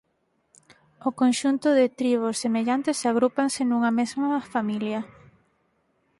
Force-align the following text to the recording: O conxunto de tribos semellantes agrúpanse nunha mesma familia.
O 1.07 1.09
conxunto 1.21 1.67
de 1.79 1.85
tribos 1.99 2.39
semellantes 2.43 2.97
agrúpanse 3.09 3.61
nunha 3.65 3.91
mesma 3.99 4.27
familia. 4.53 4.99